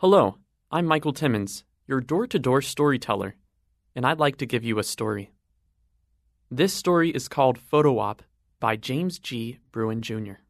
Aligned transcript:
Hello, 0.00 0.38
I'm 0.70 0.86
Michael 0.86 1.12
Timmons, 1.12 1.64
your 1.86 2.00
door 2.00 2.26
to 2.26 2.38
door 2.38 2.62
storyteller, 2.62 3.34
and 3.94 4.06
I'd 4.06 4.18
like 4.18 4.38
to 4.38 4.46
give 4.46 4.64
you 4.64 4.78
a 4.78 4.82
story. 4.82 5.30
This 6.50 6.72
story 6.72 7.10
is 7.10 7.28
called 7.28 7.58
Photo 7.58 7.98
Op 7.98 8.22
by 8.60 8.76
James 8.76 9.18
G. 9.18 9.58
Bruen 9.72 10.00
Jr. 10.00 10.40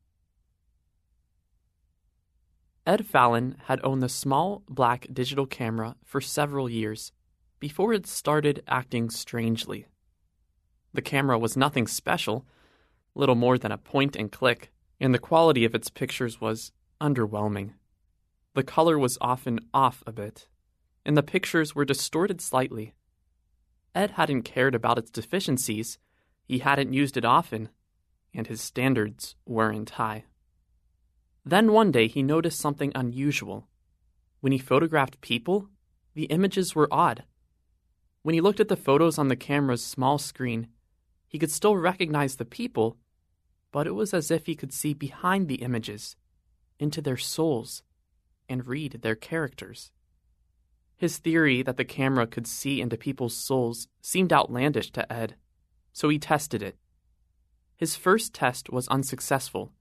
Ed 2.87 3.05
Fallon 3.05 3.57
had 3.65 3.81
owned 3.83 4.05
the 4.05 4.09
small 4.09 4.63
black 4.69 5.09
digital 5.13 5.47
camera 5.47 5.97
for 6.05 6.21
several 6.21 6.71
years 6.71 7.11
before 7.59 7.93
it 7.93 8.07
started 8.07 8.63
acting 8.69 9.11
strangely. 9.11 9.87
The 10.95 11.03
camera 11.03 11.41
was 11.41 11.57
nothing 11.57 11.89
special, 11.89 12.47
little 13.17 13.35
more 13.35 13.59
than 13.59 13.73
a 13.73 13.79
point 13.79 14.15
and 14.15 14.31
click, 14.31 14.71
and 15.01 15.13
the 15.13 15.19
quality 15.19 15.65
of 15.65 15.75
its 15.75 15.91
pictures 15.91 16.41
was 16.41 16.71
underwhelming. 17.01 17.73
The 18.55 18.65
color 18.65 18.99
was 18.99 19.19
often 19.21 19.61
off 19.73 20.03
a 20.07 20.13
bit, 20.13 20.49
and 21.05 21.17
the 21.17 21.23
pictures 21.23 21.75
were 21.75 21.85
distorted 21.85 22.41
slightly. 22.41 22.95
Ed 23.95 24.13
hadn't 24.13 24.43
cared 24.43 24.75
about 24.75 24.99
its 24.99 25.11
deficiencies, 25.11 25.99
he 26.43 26.59
hadn't 26.59 26.93
used 26.93 27.17
it 27.17 27.25
often, 27.25 27.69
and 28.35 28.47
his 28.47 28.61
standards 28.61 29.37
weren't 29.47 29.91
high. 29.91 30.25
Then 31.45 31.73
one 31.73 31.93
day 31.93 32.09
he 32.09 32.23
noticed 32.23 32.61
something 32.61 32.93
unusual. 32.95 33.69
When 34.41 34.53
he 34.53 34.59
photographed 34.59 35.21
people, 35.21 35.69
the 36.15 36.25
images 36.25 36.75
were 36.75 36.89
odd. 36.91 37.25
When 38.23 38.35
he 38.35 38.41
looked 38.41 38.61
at 38.61 38.69
the 38.69 38.77
photos 38.77 39.19
on 39.19 39.29
the 39.29 39.37
camera's 39.37 39.85
small 39.85 40.19
screen, 40.19 40.69
he 41.27 41.39
could 41.39 41.51
still 41.51 41.77
recognize 41.77 42.37
the 42.37 42.45
people, 42.45 42.97
but 43.71 43.87
it 43.87 43.95
was 43.95 44.13
as 44.13 44.31
if 44.31 44.47
he 44.47 44.57
could 44.57 44.73
see 44.73 44.93
behind 44.93 45.47
the 45.47 45.63
images, 45.63 46.17
into 46.79 47.01
their 47.01 47.17
souls, 47.17 47.83
and 48.51 48.67
read 48.67 49.01
their 49.01 49.15
characters. 49.15 49.91
His 50.97 51.17
theory 51.17 51.63
that 51.63 51.79
the 51.79 51.85
camera 51.87 52.27
could 52.27 52.47
see 52.47 52.83
into 52.83 52.99
people's 52.99 53.35
souls 53.35 53.89
seemed 54.03 54.35
outlandish 54.35 54.91
to 54.93 55.11
Ed, 55.11 55.37
so 55.95 56.11
he 56.11 56.19
tested 56.19 56.63
it. 56.63 56.77
His 57.77 57.97
first 57.97 58.35
test 58.35 58.69
was 58.69 58.87
unsuccessful. 58.89 59.73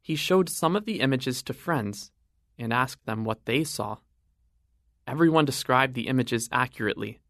He 0.00 0.16
showed 0.16 0.48
some 0.48 0.74
of 0.74 0.84
the 0.84 0.98
images 0.98 1.44
to 1.44 1.52
friends 1.52 2.10
and 2.58 2.72
asked 2.72 3.06
them 3.06 3.24
what 3.24 3.44
they 3.44 3.62
saw. 3.62 3.98
Everyone 5.06 5.44
described 5.44 5.94
the 5.94 6.08
images 6.08 6.48
accurately. 6.50 7.20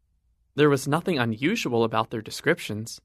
There 0.55 0.69
was 0.69 0.87
nothing 0.87 1.19
unusual 1.19 1.83
about 1.83 2.09
their 2.09 2.21
descriptions. 2.21 2.99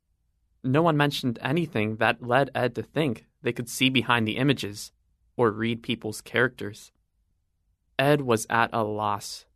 No 0.64 0.80
one 0.82 0.96
mentioned 0.96 1.38
anything 1.42 1.96
that 1.96 2.22
led 2.26 2.50
Ed 2.54 2.74
to 2.76 2.82
think 2.82 3.26
they 3.42 3.52
could 3.52 3.68
see 3.68 3.90
behind 3.90 4.26
the 4.26 4.36
images 4.38 4.92
or 5.36 5.50
read 5.50 5.82
people's 5.82 6.20
characters. 6.20 6.92
Ed 7.98 8.22
was 8.22 8.46
at 8.48 8.70
a 8.72 8.84
loss. 8.84 9.46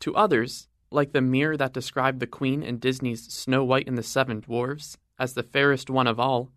To 0.00 0.14
others, 0.14 0.68
like 0.90 1.12
the 1.12 1.20
mirror 1.20 1.56
that 1.56 1.72
described 1.72 2.20
the 2.20 2.26
Queen 2.26 2.62
in 2.62 2.78
Disney's 2.78 3.32
Snow 3.32 3.64
White 3.64 3.88
and 3.88 3.98
the 3.98 4.02
Seven 4.02 4.40
Dwarfs 4.40 4.96
as 5.18 5.34
the 5.34 5.42
fairest 5.42 5.90
one 5.90 6.06
of 6.06 6.20
all, 6.20 6.52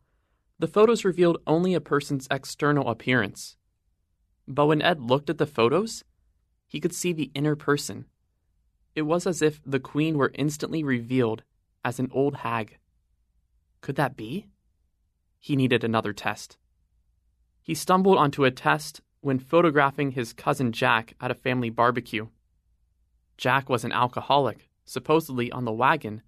the 0.59 0.67
photos 0.67 1.03
revealed 1.03 1.41
only 1.47 1.73
a 1.73 1.81
person's 1.81 2.27
external 2.29 2.89
appearance. 2.89 3.57
But 4.47 4.67
when 4.67 4.81
Ed 4.81 5.01
looked 5.01 5.29
at 5.29 5.39
the 5.39 5.47
photos, 5.47 6.03
he 6.67 6.79
could 6.79 6.93
see 6.93 7.13
the 7.13 7.31
inner 7.33 7.55
person. 7.55 8.05
It 8.95 9.03
was 9.03 9.25
as 9.25 9.41
if 9.41 9.59
the 9.65 9.79
Queen 9.79 10.17
were 10.17 10.31
instantly 10.35 10.83
revealed 10.83 11.43
as 11.83 11.99
an 11.99 12.09
old 12.11 12.35
hag. 12.37 12.77
Could 13.81 13.95
that 13.95 14.15
be? 14.15 14.47
He 15.39 15.55
needed 15.55 15.83
another 15.83 16.13
test. 16.13 16.57
He 17.61 17.73
stumbled 17.73 18.17
onto 18.17 18.43
a 18.43 18.51
test 18.51 19.01
when 19.21 19.39
photographing 19.39 20.11
his 20.11 20.33
cousin 20.33 20.71
Jack 20.71 21.13
at 21.21 21.31
a 21.31 21.35
family 21.35 21.69
barbecue. 21.69 22.27
Jack 23.37 23.69
was 23.69 23.83
an 23.83 23.91
alcoholic, 23.91 24.69
supposedly 24.83 25.51
on 25.51 25.65
the 25.65 25.71
wagon, 25.71 26.21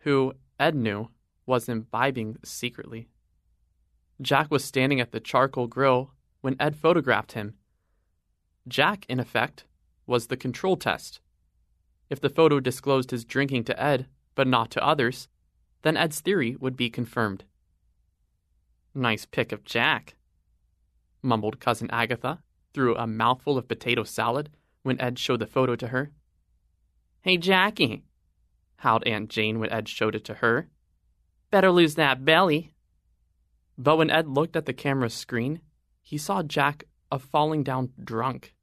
who, 0.00 0.34
Ed 0.58 0.74
knew, 0.74 1.08
was 1.46 1.68
imbibing 1.68 2.36
secretly. 2.44 3.08
Jack 4.20 4.50
was 4.50 4.64
standing 4.64 5.00
at 5.00 5.12
the 5.12 5.20
charcoal 5.20 5.66
grill 5.66 6.12
when 6.40 6.56
Ed 6.60 6.76
photographed 6.76 7.32
him. 7.32 7.54
Jack, 8.68 9.06
in 9.08 9.18
effect, 9.18 9.64
was 10.06 10.26
the 10.26 10.36
control 10.36 10.76
test. 10.76 11.20
If 12.10 12.20
the 12.20 12.28
photo 12.30 12.60
disclosed 12.60 13.10
his 13.10 13.24
drinking 13.24 13.64
to 13.64 13.82
Ed, 13.82 14.06
but 14.34 14.46
not 14.46 14.70
to 14.72 14.84
others, 14.84 15.28
then 15.82 15.96
Ed's 15.96 16.20
theory 16.20 16.56
would 16.56 16.76
be 16.76 16.90
confirmed. 16.90 17.44
Nice 18.94 19.24
pic 19.24 19.52
of 19.52 19.64
Jack, 19.64 20.14
mumbled 21.22 21.60
Cousin 21.60 21.90
Agatha 21.90 22.42
through 22.72 22.96
a 22.96 23.06
mouthful 23.06 23.58
of 23.58 23.68
potato 23.68 24.04
salad 24.04 24.50
when 24.82 25.00
Ed 25.00 25.18
showed 25.18 25.40
the 25.40 25.46
photo 25.46 25.76
to 25.76 25.88
her. 25.88 26.10
Hey, 27.20 27.36
Jackie, 27.36 28.02
howled 28.76 29.06
Aunt 29.06 29.30
Jane 29.30 29.60
when 29.60 29.70
Ed 29.70 29.88
showed 29.88 30.14
it 30.14 30.24
to 30.24 30.34
her. 30.34 30.68
Better 31.50 31.70
lose 31.70 31.94
that 31.94 32.24
belly. 32.24 32.72
But 33.78 33.96
when 33.96 34.10
Ed 34.10 34.26
looked 34.26 34.56
at 34.56 34.66
the 34.66 34.72
camera's 34.72 35.14
screen, 35.14 35.60
he 36.02 36.18
saw 36.18 36.42
Jack 36.42 36.84
a 37.10 37.18
falling 37.18 37.62
down 37.62 37.92
drunk. 38.02 38.54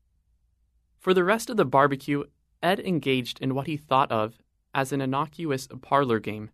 For 0.97 1.13
the 1.13 1.23
rest 1.23 1.49
of 1.49 1.57
the 1.57 1.65
barbecue, 1.65 2.25
Ed 2.61 2.79
engaged 2.79 3.39
in 3.39 3.55
what 3.55 3.67
he 3.67 3.77
thought 3.77 4.11
of 4.11 4.37
as 4.73 4.91
an 4.91 5.01
innocuous 5.01 5.67
parlor 5.81 6.19
game. 6.19 6.49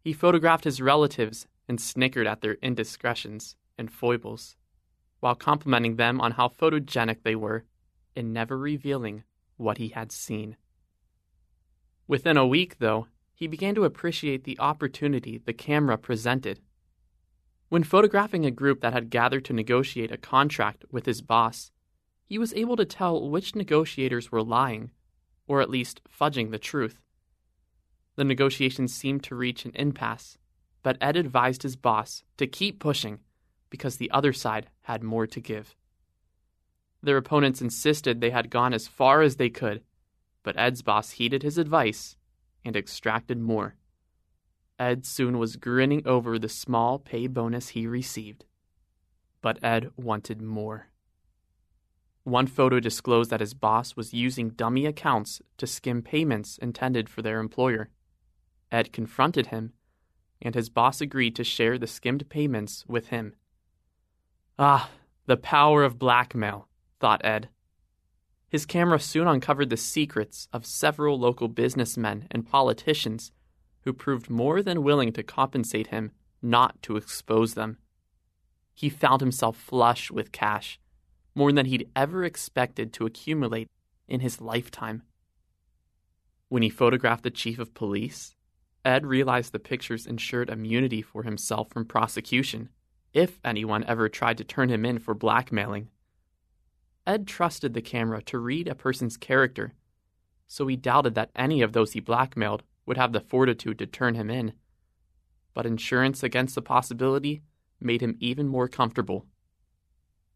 He 0.00 0.12
photographed 0.12 0.64
his 0.64 0.80
relatives 0.80 1.46
and 1.68 1.80
snickered 1.80 2.26
at 2.26 2.40
their 2.40 2.54
indiscretions 2.54 3.54
and 3.78 3.90
foibles, 3.90 4.56
while 5.22 5.36
complimenting 5.36 5.94
them 5.94 6.20
on 6.20 6.32
how 6.32 6.48
photogenic 6.48 7.22
they 7.22 7.36
were 7.36 7.64
and 8.16 8.32
never 8.32 8.58
revealing 8.58 9.22
what 9.56 9.78
he 9.78 9.90
had 9.90 10.10
seen. 10.10 10.56
Within 12.08 12.36
a 12.36 12.44
week, 12.44 12.80
though, 12.80 13.06
he 13.32 13.46
began 13.46 13.76
to 13.76 13.84
appreciate 13.84 14.42
the 14.42 14.58
opportunity 14.58 15.38
the 15.38 15.52
camera 15.52 15.96
presented. 15.96 16.58
When 17.68 17.84
photographing 17.84 18.44
a 18.44 18.50
group 18.50 18.80
that 18.80 18.92
had 18.92 19.10
gathered 19.10 19.44
to 19.44 19.52
negotiate 19.52 20.10
a 20.10 20.16
contract 20.16 20.84
with 20.90 21.06
his 21.06 21.22
boss, 21.22 21.70
he 22.24 22.36
was 22.36 22.52
able 22.54 22.74
to 22.74 22.84
tell 22.84 23.30
which 23.30 23.54
negotiators 23.54 24.32
were 24.32 24.42
lying, 24.42 24.90
or 25.46 25.60
at 25.60 25.70
least 25.70 26.00
fudging 26.08 26.50
the 26.50 26.58
truth. 26.58 27.00
The 28.16 28.24
negotiations 28.24 28.92
seemed 28.92 29.22
to 29.22 29.36
reach 29.36 29.64
an 29.64 29.72
impasse, 29.76 30.36
but 30.82 30.98
Ed 31.00 31.16
advised 31.16 31.62
his 31.62 31.76
boss 31.76 32.24
to 32.38 32.48
keep 32.48 32.80
pushing 32.80 33.20
because 33.72 33.96
the 33.96 34.10
other 34.10 34.34
side 34.34 34.68
had 34.82 35.02
more 35.02 35.26
to 35.26 35.40
give. 35.40 35.74
Their 37.02 37.16
opponents 37.16 37.62
insisted 37.62 38.20
they 38.20 38.28
had 38.28 38.50
gone 38.50 38.74
as 38.74 38.86
far 38.86 39.22
as 39.22 39.36
they 39.36 39.48
could, 39.48 39.82
but 40.42 40.58
Ed's 40.58 40.82
boss 40.82 41.12
heeded 41.12 41.42
his 41.42 41.56
advice 41.56 42.16
and 42.66 42.76
extracted 42.76 43.38
more. 43.38 43.76
Ed 44.78 45.06
soon 45.06 45.38
was 45.38 45.56
grinning 45.56 46.06
over 46.06 46.38
the 46.38 46.50
small 46.50 46.98
pay 46.98 47.26
bonus 47.26 47.70
he 47.70 47.86
received. 47.86 48.44
But 49.40 49.58
Ed 49.64 49.90
wanted 49.96 50.42
more. 50.42 50.88
One 52.24 52.46
photo 52.46 52.78
disclosed 52.78 53.30
that 53.30 53.40
his 53.40 53.54
boss 53.54 53.96
was 53.96 54.12
using 54.12 54.50
dummy 54.50 54.84
accounts 54.84 55.40
to 55.56 55.66
skim 55.66 56.02
payments 56.02 56.58
intended 56.58 57.08
for 57.08 57.22
their 57.22 57.40
employer. 57.40 57.88
Ed 58.70 58.92
confronted 58.92 59.46
him, 59.46 59.72
and 60.42 60.54
his 60.54 60.68
boss 60.68 61.00
agreed 61.00 61.34
to 61.36 61.42
share 61.42 61.78
the 61.78 61.86
skimmed 61.86 62.28
payments 62.28 62.84
with 62.86 63.08
him. 63.08 63.34
Ah, 64.58 64.90
the 65.26 65.36
power 65.36 65.82
of 65.82 65.98
blackmail, 65.98 66.68
thought 67.00 67.24
Ed. 67.24 67.48
His 68.48 68.66
camera 68.66 69.00
soon 69.00 69.26
uncovered 69.26 69.70
the 69.70 69.78
secrets 69.78 70.46
of 70.52 70.66
several 70.66 71.18
local 71.18 71.48
businessmen 71.48 72.26
and 72.30 72.46
politicians 72.46 73.32
who 73.80 73.94
proved 73.94 74.28
more 74.28 74.62
than 74.62 74.82
willing 74.82 75.12
to 75.14 75.22
compensate 75.22 75.86
him 75.86 76.12
not 76.42 76.82
to 76.82 76.96
expose 76.96 77.54
them. 77.54 77.78
He 78.74 78.90
found 78.90 79.20
himself 79.20 79.56
flush 79.56 80.10
with 80.10 80.32
cash, 80.32 80.78
more 81.34 81.50
than 81.50 81.66
he'd 81.66 81.88
ever 81.96 82.24
expected 82.24 82.92
to 82.92 83.06
accumulate 83.06 83.70
in 84.06 84.20
his 84.20 84.40
lifetime. 84.40 85.02
When 86.48 86.62
he 86.62 86.68
photographed 86.68 87.22
the 87.22 87.30
chief 87.30 87.58
of 87.58 87.72
police, 87.72 88.34
Ed 88.84 89.06
realized 89.06 89.52
the 89.52 89.58
pictures 89.58 90.06
ensured 90.06 90.50
immunity 90.50 91.00
for 91.00 91.22
himself 91.22 91.70
from 91.70 91.86
prosecution 91.86 92.68
if 93.12 93.38
anyone 93.44 93.84
ever 93.84 94.08
tried 94.08 94.38
to 94.38 94.44
turn 94.44 94.68
him 94.68 94.84
in 94.84 94.98
for 94.98 95.14
blackmailing. 95.14 95.88
Ed 97.06 97.26
trusted 97.26 97.74
the 97.74 97.82
camera 97.82 98.22
to 98.22 98.38
read 98.38 98.68
a 98.68 98.74
person's 98.74 99.16
character, 99.16 99.74
so 100.46 100.66
he 100.66 100.76
doubted 100.76 101.14
that 101.14 101.30
any 101.34 101.62
of 101.62 101.72
those 101.72 101.92
he 101.92 102.00
blackmailed 102.00 102.62
would 102.86 102.96
have 102.96 103.12
the 103.12 103.20
fortitude 103.20 103.78
to 103.78 103.86
turn 103.86 104.14
him 104.14 104.30
in. 104.30 104.52
But 105.54 105.66
insurance 105.66 106.22
against 106.22 106.54
the 106.54 106.62
possibility 106.62 107.42
made 107.80 108.02
him 108.02 108.16
even 108.20 108.48
more 108.48 108.68
comfortable. 108.68 109.26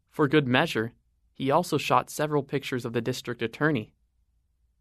For 0.09 0.27
good 0.27 0.47
measure, 0.47 0.93
he 1.33 1.51
also 1.51 1.77
shot 1.77 2.09
several 2.09 2.43
pictures 2.43 2.85
of 2.85 2.93
the 2.93 3.01
district 3.01 3.41
attorney. 3.41 3.93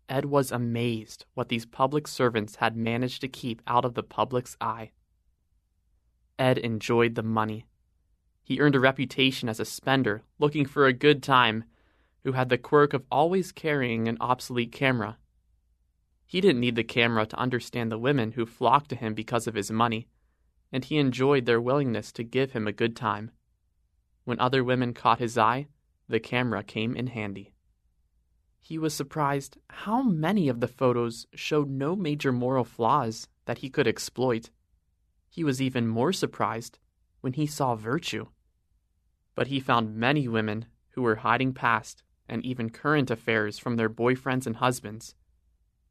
Ed 0.08 0.24
was 0.24 0.52
amazed 0.52 1.24
what 1.34 1.48
these 1.48 1.66
public 1.66 2.08
servants 2.08 2.56
had 2.56 2.76
managed 2.76 3.20
to 3.20 3.28
keep 3.28 3.60
out 3.66 3.84
of 3.84 3.94
the 3.94 4.02
public's 4.02 4.56
eye. 4.60 4.92
Ed 6.38 6.58
enjoyed 6.58 7.14
the 7.14 7.22
money. 7.22 7.66
He 8.46 8.60
earned 8.60 8.76
a 8.76 8.80
reputation 8.80 9.48
as 9.48 9.58
a 9.58 9.64
spender 9.64 10.22
looking 10.38 10.66
for 10.66 10.86
a 10.86 10.92
good 10.92 11.20
time 11.20 11.64
who 12.22 12.30
had 12.30 12.48
the 12.48 12.56
quirk 12.56 12.92
of 12.92 13.04
always 13.10 13.50
carrying 13.50 14.06
an 14.06 14.16
obsolete 14.20 14.70
camera. 14.70 15.18
He 16.24 16.40
didn't 16.40 16.60
need 16.60 16.76
the 16.76 16.84
camera 16.84 17.26
to 17.26 17.36
understand 17.36 17.90
the 17.90 17.98
women 17.98 18.30
who 18.32 18.46
flocked 18.46 18.88
to 18.90 18.94
him 18.94 19.14
because 19.14 19.48
of 19.48 19.56
his 19.56 19.72
money, 19.72 20.06
and 20.70 20.84
he 20.84 20.96
enjoyed 20.96 21.44
their 21.44 21.60
willingness 21.60 22.12
to 22.12 22.22
give 22.22 22.52
him 22.52 22.68
a 22.68 22.72
good 22.72 22.94
time. 22.94 23.32
When 24.22 24.38
other 24.38 24.62
women 24.62 24.94
caught 24.94 25.18
his 25.18 25.36
eye, 25.36 25.66
the 26.08 26.20
camera 26.20 26.62
came 26.62 26.94
in 26.94 27.08
handy. 27.08 27.52
He 28.60 28.78
was 28.78 28.94
surprised 28.94 29.58
how 29.70 30.02
many 30.02 30.48
of 30.48 30.60
the 30.60 30.68
photos 30.68 31.26
showed 31.34 31.68
no 31.68 31.96
major 31.96 32.30
moral 32.30 32.64
flaws 32.64 33.26
that 33.46 33.58
he 33.58 33.70
could 33.70 33.88
exploit. 33.88 34.50
He 35.28 35.42
was 35.42 35.60
even 35.60 35.88
more 35.88 36.12
surprised 36.12 36.78
when 37.22 37.32
he 37.32 37.46
saw 37.46 37.74
virtue. 37.74 38.26
But 39.36 39.46
he 39.46 39.60
found 39.60 39.94
many 39.94 40.26
women 40.26 40.66
who 40.90 41.02
were 41.02 41.16
hiding 41.16 41.52
past 41.52 42.02
and 42.28 42.44
even 42.44 42.70
current 42.70 43.10
affairs 43.10 43.58
from 43.58 43.76
their 43.76 43.88
boyfriends 43.88 44.46
and 44.46 44.56
husbands, 44.56 45.14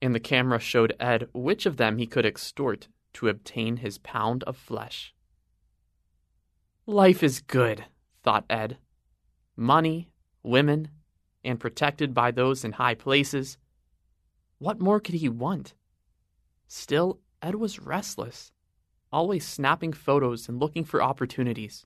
and 0.01 0.13
the 0.13 0.19
camera 0.19 0.59
showed 0.59 0.93
Ed 0.99 1.29
which 1.33 1.65
of 1.65 1.77
them 1.77 1.97
he 1.97 2.07
could 2.07 2.25
extort 2.25 2.89
to 3.13 3.29
obtain 3.29 3.77
his 3.77 3.97
pound 3.99 4.43
of 4.43 4.57
flesh. 4.57 5.13
Life 6.85 7.23
is 7.23 7.39
good, 7.39 7.85
thought 8.23 8.45
Ed. 8.49 8.77
Money, 9.55 10.09
women, 10.43 10.89
and 11.43 11.59
protected 11.59 12.13
by 12.13 12.31
those 12.31 12.65
in 12.65 12.73
high 12.73 12.95
places. 12.95 13.57
What 14.57 14.79
more 14.79 14.99
could 14.99 15.15
he 15.15 15.29
want? 15.29 15.75
Still, 16.67 17.19
Ed 17.41 17.55
was 17.55 17.79
restless, 17.79 18.51
always 19.11 19.47
snapping 19.47 19.93
photos 19.93 20.49
and 20.49 20.59
looking 20.59 20.83
for 20.83 21.01
opportunities. 21.01 21.85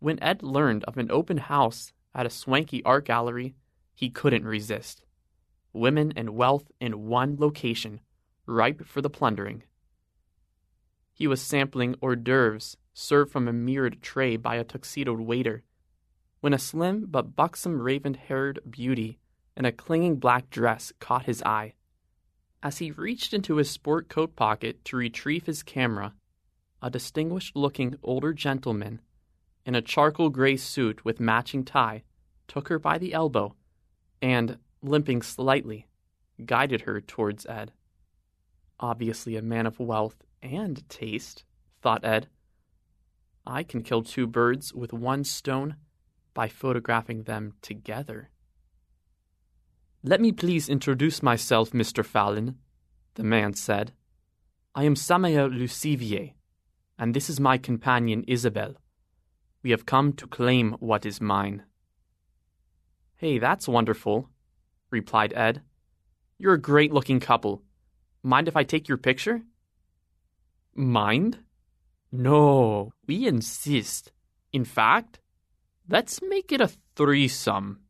When 0.00 0.22
Ed 0.22 0.42
learned 0.42 0.84
of 0.84 0.96
an 0.96 1.10
open 1.10 1.38
house 1.38 1.92
at 2.14 2.26
a 2.26 2.30
swanky 2.30 2.82
art 2.84 3.04
gallery, 3.04 3.54
he 3.94 4.10
couldn't 4.10 4.44
resist. 4.44 5.02
Women 5.72 6.12
and 6.16 6.30
wealth 6.30 6.70
in 6.80 7.06
one 7.06 7.36
location, 7.36 8.00
ripe 8.46 8.86
for 8.86 9.02
the 9.02 9.10
plundering. 9.10 9.64
He 11.12 11.26
was 11.26 11.42
sampling 11.42 11.96
hors 12.00 12.16
d'oeuvres 12.16 12.76
served 12.94 13.32
from 13.32 13.48
a 13.48 13.52
mirrored 13.52 14.00
tray 14.02 14.36
by 14.36 14.56
a 14.56 14.64
tuxedoed 14.64 15.20
waiter 15.20 15.64
when 16.40 16.54
a 16.54 16.58
slim 16.58 17.06
but 17.08 17.34
buxom 17.34 17.80
raven 17.80 18.14
haired 18.14 18.60
beauty 18.68 19.18
in 19.56 19.64
a 19.64 19.72
clinging 19.72 20.16
black 20.16 20.48
dress 20.50 20.92
caught 21.00 21.26
his 21.26 21.42
eye. 21.42 21.74
As 22.62 22.78
he 22.78 22.92
reached 22.92 23.34
into 23.34 23.56
his 23.56 23.70
sport 23.70 24.08
coat 24.08 24.36
pocket 24.36 24.84
to 24.86 24.96
retrieve 24.96 25.46
his 25.46 25.62
camera, 25.62 26.14
a 26.80 26.90
distinguished 26.90 27.56
looking 27.56 27.96
older 28.02 28.32
gentleman 28.32 29.00
in 29.68 29.74
a 29.74 29.82
charcoal 29.82 30.30
gray 30.30 30.56
suit 30.56 31.04
with 31.04 31.20
matching 31.20 31.62
tie 31.62 32.02
took 32.46 32.68
her 32.68 32.78
by 32.78 32.96
the 32.96 33.12
elbow 33.12 33.54
and, 34.22 34.56
limping 34.80 35.20
slightly, 35.20 35.86
guided 36.46 36.80
her 36.80 37.02
towards 37.02 37.44
Ed. 37.44 37.70
Obviously, 38.80 39.36
a 39.36 39.42
man 39.42 39.66
of 39.66 39.78
wealth 39.78 40.24
and 40.40 40.88
taste, 40.88 41.44
thought 41.82 42.02
Ed. 42.02 42.28
I 43.46 43.62
can 43.62 43.82
kill 43.82 44.02
two 44.02 44.26
birds 44.26 44.72
with 44.72 44.94
one 44.94 45.22
stone 45.22 45.76
by 46.32 46.48
photographing 46.48 47.24
them 47.24 47.52
together. 47.60 48.30
Let 50.02 50.22
me 50.22 50.32
please 50.32 50.70
introduce 50.70 51.22
myself, 51.22 51.72
Mr. 51.72 52.02
Fallon, 52.02 52.56
the 53.16 53.22
man 53.22 53.52
said. 53.52 53.92
I 54.74 54.84
am 54.84 54.96
Samuel 54.96 55.50
Lucivier, 55.50 56.32
and 56.98 57.12
this 57.12 57.28
is 57.28 57.38
my 57.38 57.58
companion 57.58 58.24
Isabel. 58.26 58.76
We 59.68 59.72
have 59.72 59.84
come 59.84 60.14
to 60.14 60.26
claim 60.26 60.76
what 60.80 61.04
is 61.04 61.20
mine. 61.20 61.62
Hey, 63.16 63.38
that's 63.38 63.68
wonderful, 63.68 64.30
replied 64.90 65.34
Ed. 65.36 65.60
You're 66.38 66.54
a 66.54 66.58
great 66.58 66.90
looking 66.90 67.20
couple. 67.20 67.60
Mind 68.22 68.48
if 68.48 68.56
I 68.56 68.64
take 68.64 68.88
your 68.88 68.96
picture? 68.96 69.42
Mind? 70.74 71.40
No, 72.10 72.94
we 73.06 73.26
insist. 73.26 74.10
In 74.54 74.64
fact, 74.64 75.20
let's 75.86 76.22
make 76.22 76.50
it 76.50 76.62
a 76.62 76.72
threesome. 76.96 77.80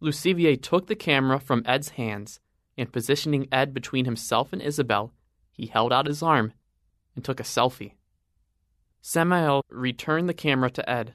Lucivier 0.00 0.62
took 0.62 0.86
the 0.86 0.94
camera 0.94 1.40
from 1.40 1.64
Ed's 1.66 1.88
hands, 1.88 2.38
and 2.78 2.92
positioning 2.92 3.48
Ed 3.50 3.74
between 3.74 4.04
himself 4.04 4.52
and 4.52 4.62
Isabel, 4.62 5.12
he 5.50 5.66
held 5.66 5.92
out 5.92 6.06
his 6.06 6.22
arm 6.22 6.52
and 7.16 7.24
took 7.24 7.40
a 7.40 7.42
selfie. 7.42 7.94
Samael 9.08 9.64
returned 9.68 10.28
the 10.28 10.34
camera 10.34 10.68
to 10.68 10.90
Ed. 10.90 11.14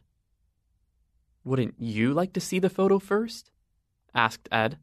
Wouldn't 1.44 1.76
you 1.78 2.14
like 2.14 2.32
to 2.32 2.40
see 2.40 2.58
the 2.58 2.70
photo 2.70 3.00
first? 3.00 3.52
asked 4.16 4.48
Ed. 4.50 4.78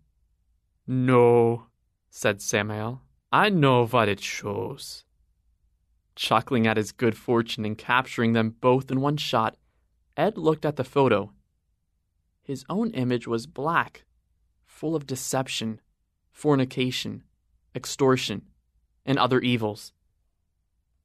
No, 0.86 1.68
said 2.10 2.42
Samael. 2.42 3.00
I 3.32 3.48
know 3.48 3.86
what 3.86 4.10
it 4.10 4.20
shows. 4.20 5.04
Chuckling 6.16 6.66
at 6.66 6.76
his 6.76 6.92
good 6.92 7.16
fortune 7.16 7.64
in 7.64 7.76
capturing 7.76 8.34
them 8.34 8.56
both 8.60 8.90
in 8.90 9.00
one 9.00 9.16
shot, 9.16 9.56
Ed 10.14 10.36
looked 10.36 10.66
at 10.66 10.76
the 10.76 10.84
photo. 10.84 11.32
His 12.42 12.66
own 12.68 12.90
image 12.90 13.26
was 13.26 13.46
black, 13.46 14.04
full 14.66 14.94
of 14.94 15.06
deception, 15.06 15.80
fornication, 16.30 17.22
extortion, 17.74 18.42
and 19.06 19.18
other 19.18 19.40
evils. 19.40 19.94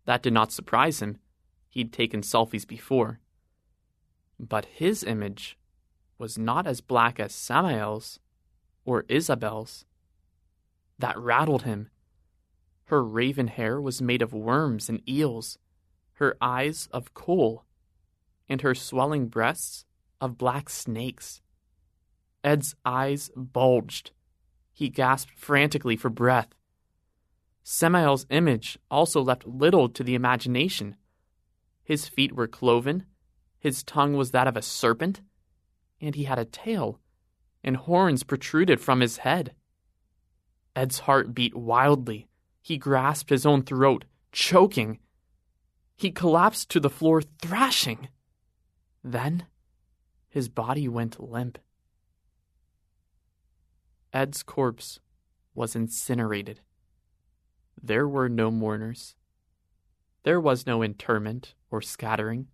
That 0.04 0.22
did 0.22 0.34
not 0.34 0.52
surprise 0.52 1.02
him. 1.02 1.20
He'd 1.74 1.92
taken 1.92 2.22
selfies 2.22 2.68
before. 2.68 3.20
But 4.40 4.66
his 4.66 5.04
image 5.04 5.58
was 6.20 6.38
not 6.38 6.68
as 6.68 6.82
black 6.82 7.20
as 7.20 7.34
Samael's 7.34 8.20
or 8.86 9.06
Isabel's. 9.10 9.84
That 11.00 11.18
rattled 11.18 11.64
him. 11.64 11.90
Her 12.86 13.04
raven 13.04 13.48
hair 13.48 13.82
was 13.82 14.04
made 14.04 14.22
of 14.22 14.34
worms 14.34 14.88
and 14.88 15.02
eels, 15.10 15.58
her 16.18 16.38
eyes 16.40 16.88
of 16.92 17.16
coal, 17.16 17.66
and 18.48 18.62
her 18.62 18.76
swelling 18.76 19.26
breasts 19.28 19.86
of 20.22 20.38
black 20.38 20.70
snakes. 20.70 21.42
Ed's 22.44 22.76
eyes 22.86 23.32
bulged. 23.36 24.12
He 24.74 24.90
gasped 24.90 25.34
frantically 25.36 25.96
for 25.96 26.12
breath. 26.12 26.50
Samael's 27.64 28.28
image 28.30 28.78
also 28.92 29.24
left 29.24 29.48
little 29.48 29.90
to 29.90 30.04
the 30.04 30.14
imagination. 30.14 30.98
His 31.84 32.08
feet 32.08 32.34
were 32.34 32.48
cloven, 32.48 33.06
his 33.64 33.82
tongue 33.82 34.18
was 34.18 34.32
that 34.32 34.48
of 34.48 34.58
a 34.58 34.62
serpent, 34.62 35.22
and 36.02 36.16
he 36.16 36.26
had 36.26 36.38
a 36.38 36.44
tail, 36.44 37.00
and 37.64 37.78
horns 37.78 38.24
protruded 38.24 38.82
from 38.82 39.00
his 39.00 39.18
head. 39.18 39.54
Ed's 40.76 41.00
heart 41.00 41.34
beat 41.34 41.56
wildly. 41.56 42.28
He 42.62 42.78
grasped 42.78 43.30
his 43.30 43.46
own 43.46 43.64
throat, 43.64 44.04
choking. 44.34 45.00
He 45.96 46.12
collapsed 46.12 46.70
to 46.72 46.82
the 46.82 46.90
floor, 46.90 47.22
thrashing. 47.22 48.10
Then 49.02 49.46
his 50.30 50.50
body 50.50 50.90
went 50.90 51.24
limp. 51.24 51.58
Ed's 54.12 54.44
corpse 54.44 55.00
was 55.56 55.76
incinerated. 55.76 56.60
There 57.82 58.08
were 58.08 58.28
no 58.28 58.52
mourners. 58.52 59.16
There 60.24 60.40
was 60.40 60.66
no 60.66 60.82
interment 60.82 61.54
or 61.70 61.82
scattering. 61.82 62.48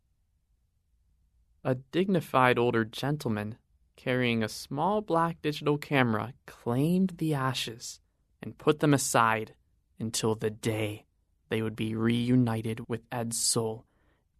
A 1.64 1.76
dignified 1.76 2.58
older 2.58 2.84
gentleman 2.84 3.58
carrying 3.96 4.42
a 4.42 4.50
small 4.50 5.02
black 5.02 5.42
digital 5.42 5.78
camera 5.78 6.34
claimed 6.48 7.16
the 7.18 7.34
ashes 7.34 8.00
and 8.42 8.58
put 8.58 8.80
them 8.80 8.94
aside 8.94 9.54
until 10.00 10.36
the 10.36 10.50
day 10.50 11.06
they 11.50 11.62
would 11.62 11.76
be 11.76 11.96
reunited 11.96 12.88
with 12.88 13.02
Ed's 13.12 13.38
soul 13.38 13.86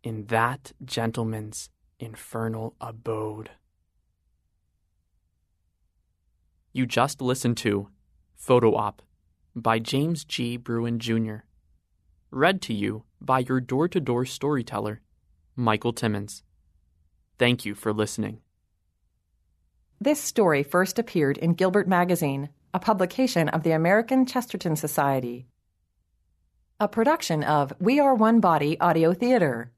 in 0.02 0.26
that 0.28 0.72
gentleman's 0.84 1.70
infernal 2.00 2.76
abode. 2.80 3.52
You 6.72 6.86
just 6.86 7.22
listened 7.22 7.58
to 7.58 7.90
Photo 8.36 8.76
Op 8.76 9.02
by 9.56 9.80
James 9.80 10.24
G. 10.24 10.56
Bruen 10.56 11.00
Jr., 11.00 11.40
read 12.32 12.62
to 12.64 12.74
you 12.74 13.04
by 13.20 13.40
your 13.40 13.60
door 13.60 13.88
to 13.88 14.00
door 14.00 14.26
storyteller, 14.26 15.02
Michael 15.56 15.94
Timmons. 15.94 16.44
Thank 17.38 17.66
you 17.66 17.74
for 17.74 17.92
listening. 17.92 18.42
This 20.00 20.22
story 20.22 20.64
first 20.64 21.00
appeared 21.00 21.38
in 21.38 21.54
Gilbert 21.54 21.88
Magazine, 21.88 22.50
a 22.74 22.80
publication 22.80 23.50
of 23.50 23.64
the 23.64 23.72
American 23.72 24.26
Chesterton 24.26 24.76
Society. 24.76 25.48
A 26.80 26.88
production 26.88 27.44
of 27.44 27.74
We 27.80 28.00
Are 28.00 28.16
One 28.16 28.40
Body 28.40 28.80
Audio 28.80 29.14
Theater. 29.14 29.72